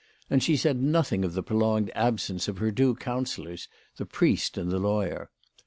[0.31, 3.67] And she said nothing of the prolonged absence of her two counsellors,
[3.97, 5.29] the priest and the lawyer.